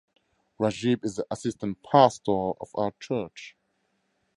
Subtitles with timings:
[0.59, 3.55] Rajib is the assistant pastor of our church.